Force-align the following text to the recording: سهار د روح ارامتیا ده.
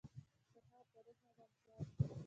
سهار 0.03 0.85
د 0.93 0.95
روح 1.05 1.19
ارامتیا 1.31 1.75
ده. 2.09 2.15